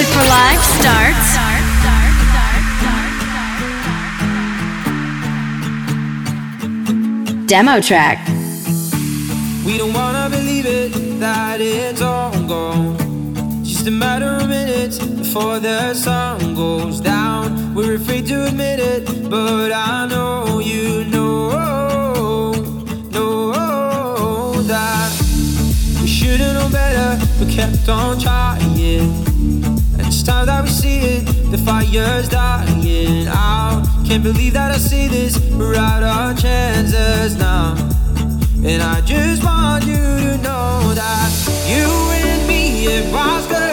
[0.00, 1.28] Music for Live starts.
[7.46, 8.26] Demo track.
[9.66, 12.96] We don't wanna believe it that it's all gone.
[13.62, 17.74] Just a matter of minutes before the sun goes down.
[17.74, 22.52] We're afraid to admit it, but I know you know,
[23.10, 25.12] know that
[26.00, 29.29] we should've known better, but kept on trying.
[30.20, 33.86] It's time that we see it, the fire's dying out.
[34.06, 37.74] Can't believe that I see this, we're out our chances now.
[38.62, 41.30] And I just want you to know that
[41.66, 41.88] you
[42.28, 43.69] and me, it was good,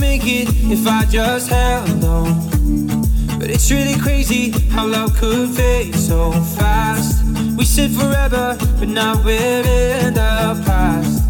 [0.00, 3.06] make it if I just held on.
[3.38, 7.29] But it's really crazy how love could fade so fast.
[7.60, 11.22] We said forever, but now we're in the past.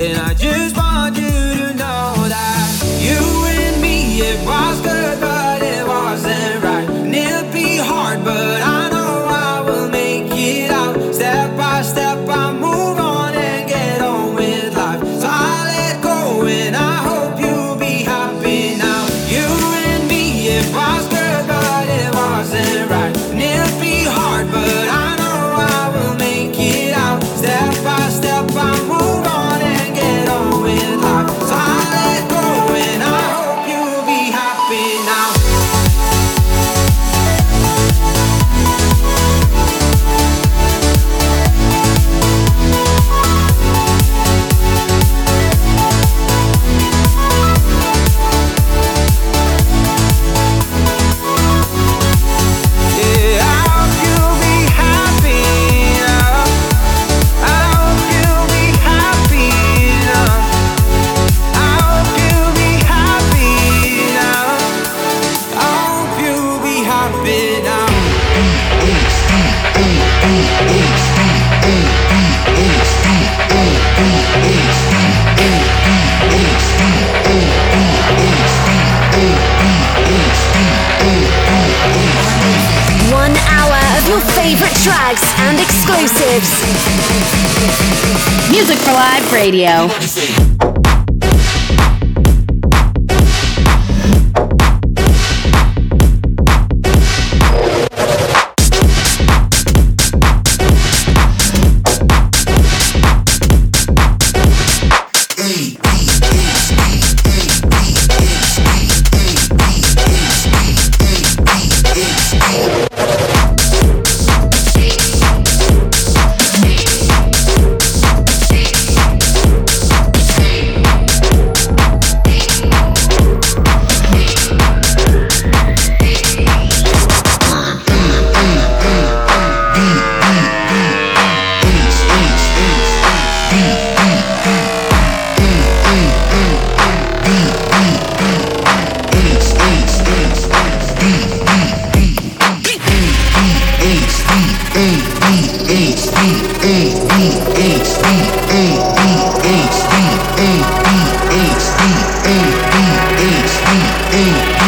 [0.00, 1.27] And I just want you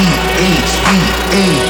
[0.01, 1.70] B-H-B-A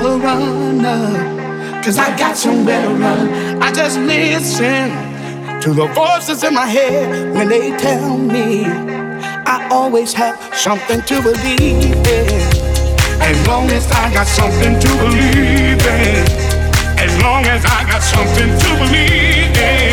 [0.00, 1.82] A runner.
[1.82, 3.62] Cause I got somewhere to run.
[3.62, 4.90] I just listen
[5.60, 11.22] to the voices in my head when they tell me I always have something to
[11.22, 12.68] believe in.
[13.20, 16.24] As long as I got something to believe in.
[16.98, 19.87] As long as I got something to believe in.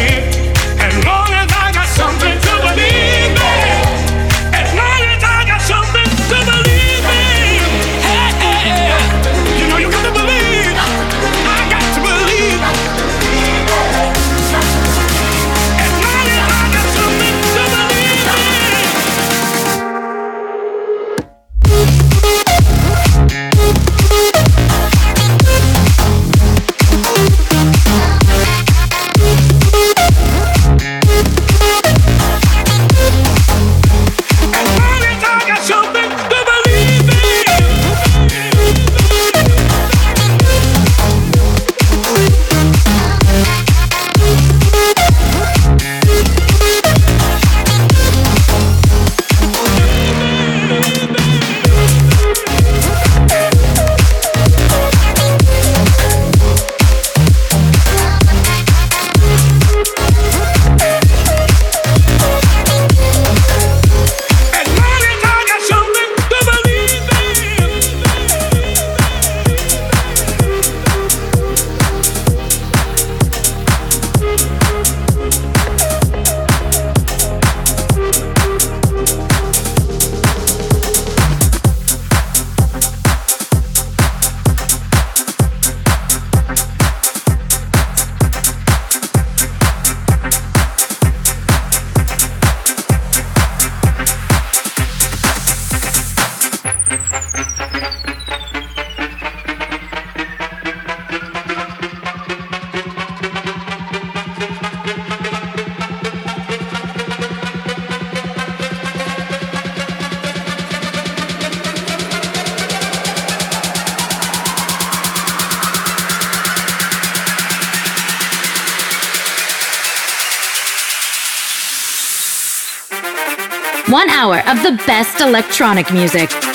[124.65, 126.55] The best electronic music.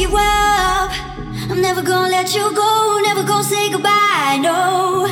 [0.00, 0.90] you up.
[1.50, 5.06] I'm never gonna let you go, never gonna say goodbye, no.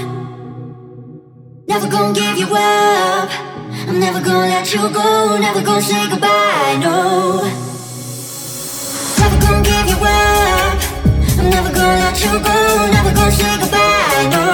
[1.66, 3.28] Never gonna give you up.
[3.88, 7.42] I'm never gonna let you go, never gonna say goodbye, no.
[9.20, 10.78] Never gonna give you up.
[11.38, 12.56] I'm never gonna let you go,
[12.96, 14.46] never gonna say goodbye, no.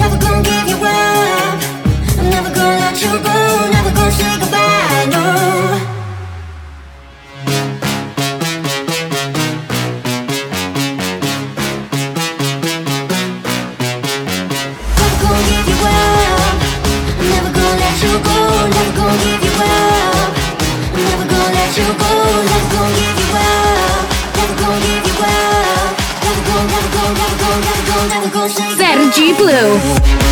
[0.00, 1.58] Never gonna give you up.
[2.18, 5.67] I'm never gonna let you go, never gonna say goodbye, no.
[29.38, 30.27] Blue.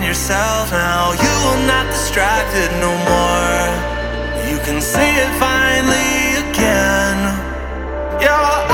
[0.00, 1.12] on yourself now.
[1.12, 4.50] You will not distract it no more.
[4.50, 7.18] You can see it finally again.
[8.20, 8.69] Yeah.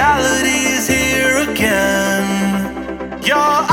[0.00, 3.22] Reality is here again.
[3.22, 3.69] Your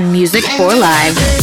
[0.00, 1.39] on Music for Live.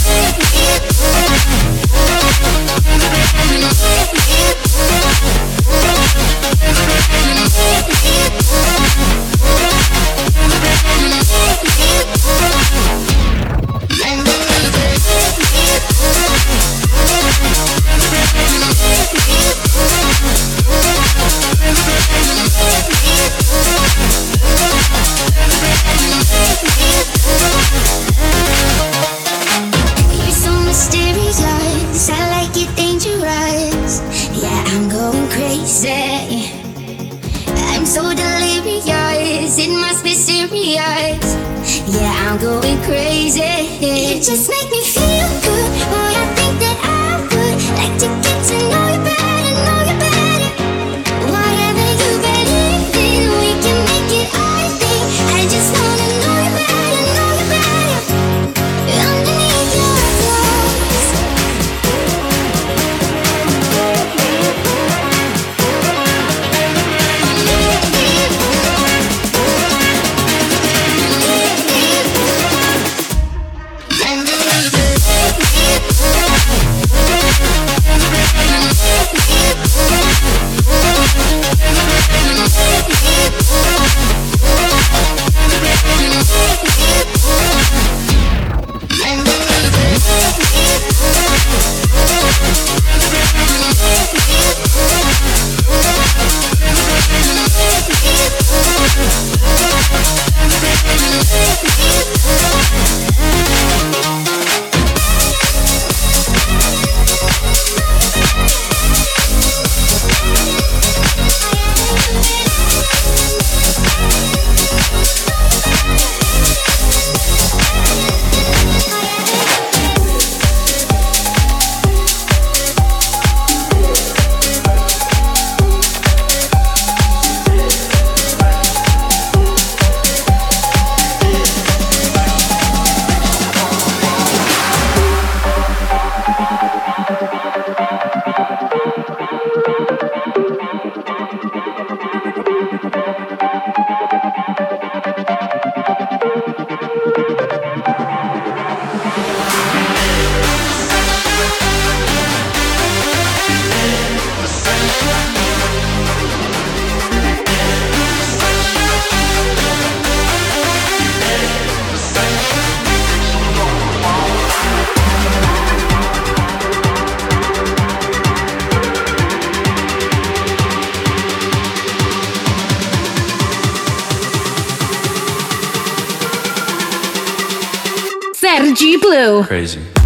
[179.47, 179.96] Crazy.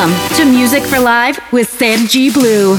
[0.00, 2.32] Welcome to Music for Live with Sam G.
[2.32, 2.78] Blue.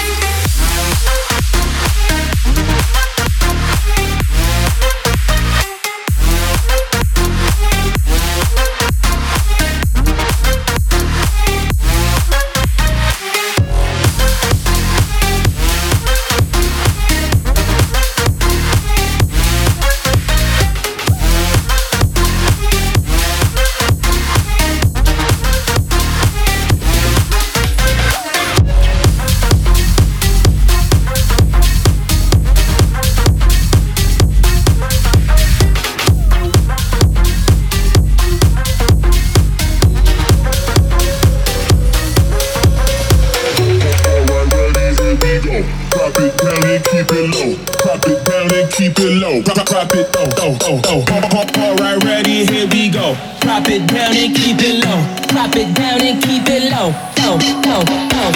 [51.33, 53.15] Alright, ready, here we go.
[53.39, 54.99] Drop it down and keep it low.
[55.31, 56.91] Drop it down and keep it low.
[57.23, 57.39] Low,
[57.71, 58.31] low, low.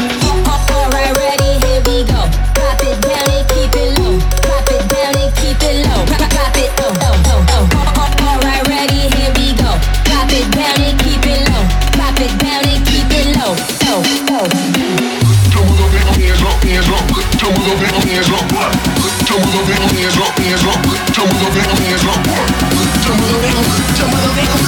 [0.72, 2.24] Alright, ready, here we go.
[2.56, 4.16] Drop it down and keep it low.
[4.48, 6.08] Drop it down and keep it low.
[6.08, 7.68] Drop, drop it low, low, low, low.
[8.32, 9.76] Alright, ready, here we go.
[10.08, 11.68] Drop it down and keep it low.
[12.00, 13.60] Drop it down and keep it low.
[13.92, 14.00] Low,
[14.32, 14.48] low.
[15.52, 17.04] Jump up, hands up, hands up.
[17.36, 17.76] Jump up,
[18.08, 18.48] hands up.
[19.28, 20.80] Jump up, hands up, hands up.
[21.12, 22.25] Jump up, hands up
[24.36, 24.65] moving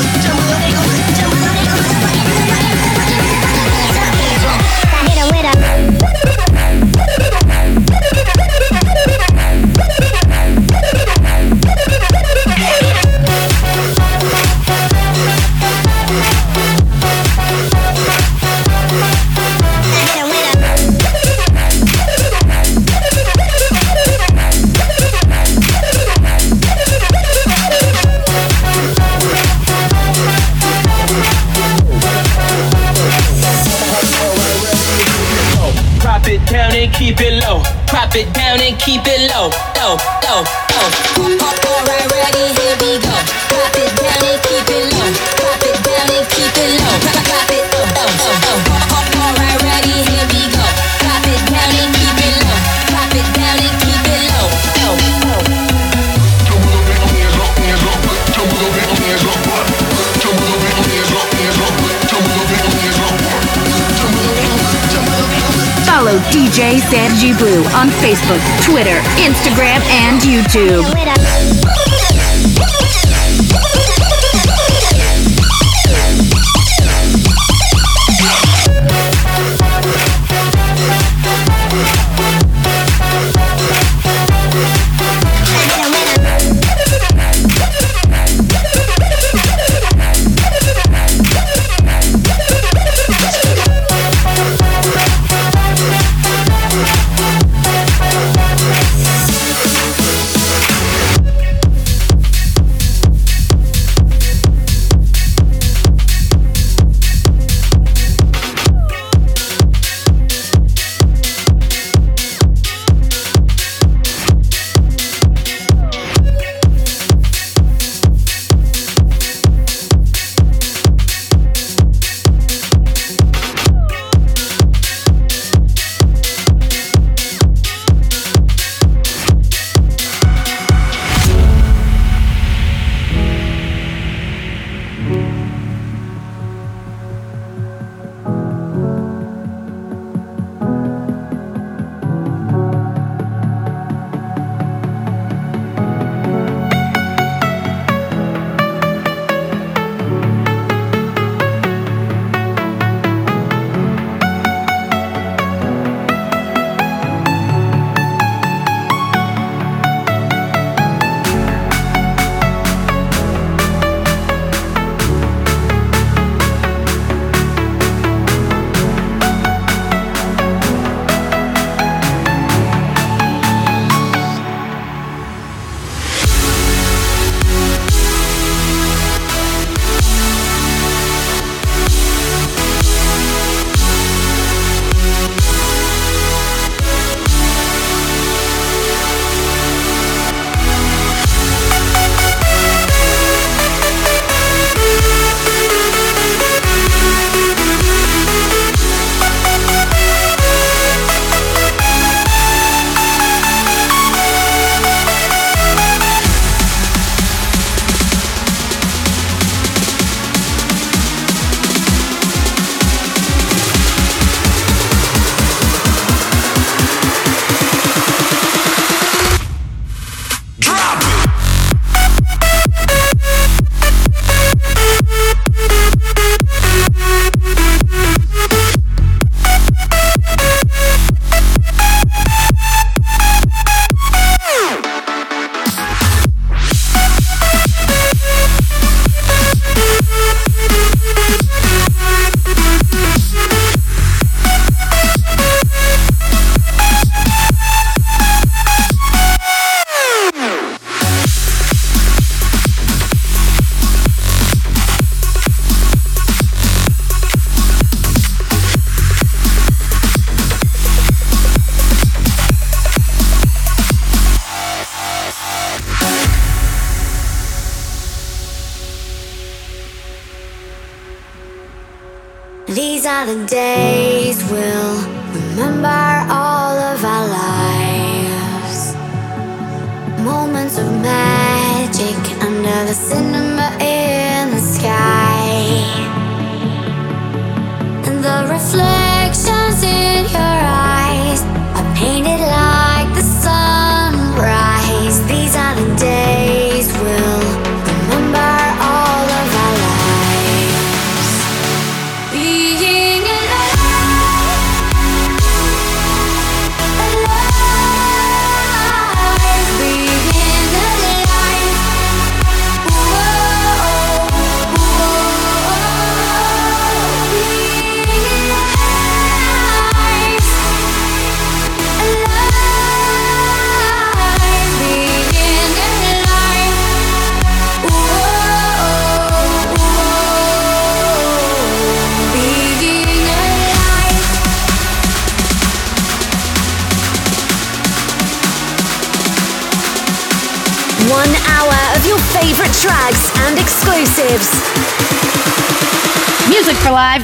[66.58, 70.82] DJ Sergi Blue on Facebook, Twitter, Instagram, and YouTube.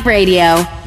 [0.05, 0.82] Radio.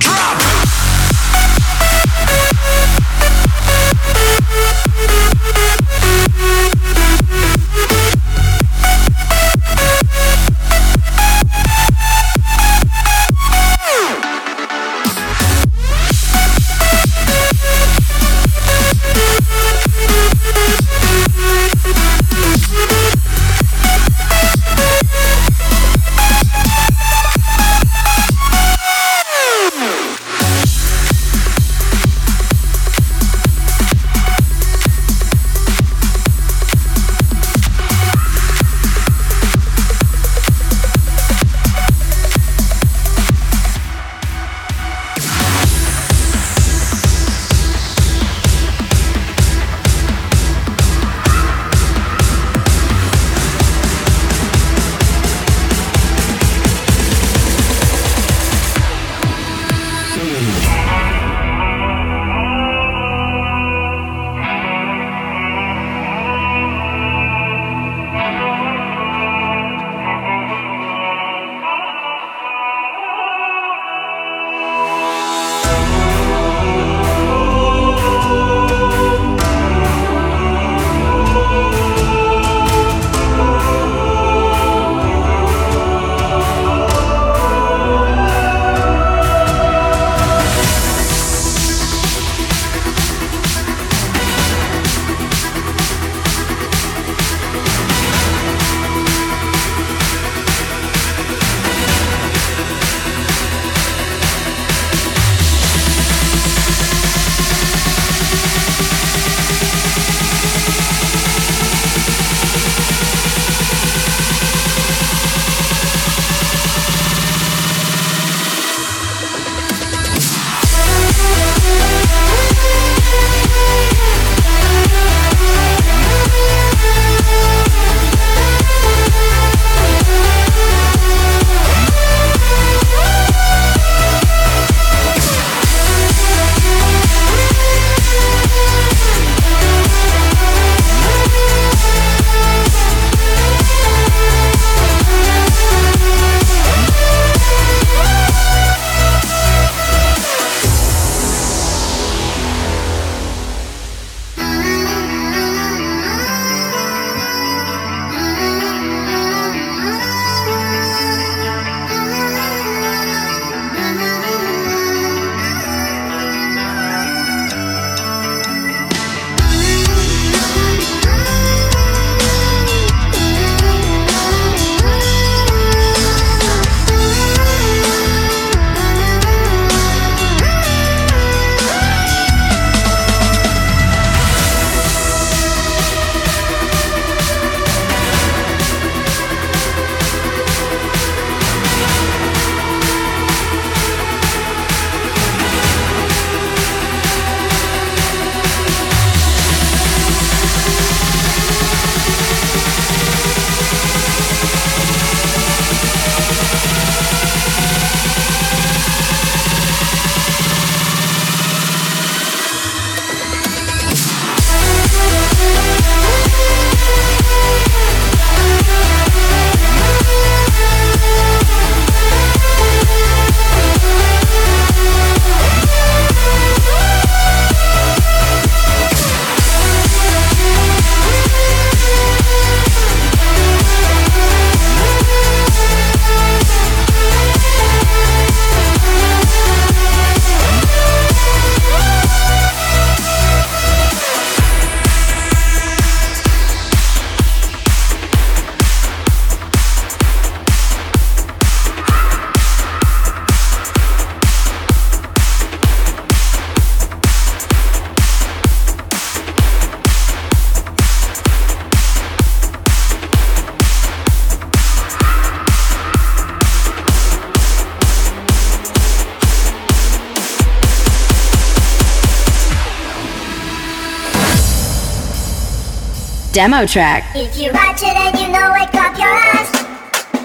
[276.36, 277.02] demo track.
[277.16, 279.48] If you watch it and you know it, clap your ass.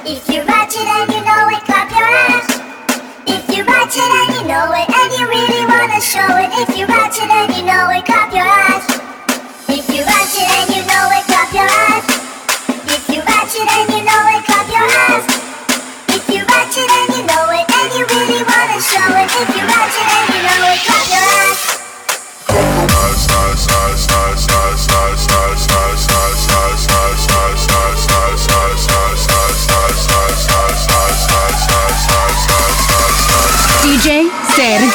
[0.04, 2.60] If you watch it and you know it, clap your ass.
[3.32, 6.52] If you watch it and you know it, and you really wanna show it.
[6.68, 8.71] If you watch it and you know it, clap your ass.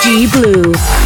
[0.07, 1.05] G Blue.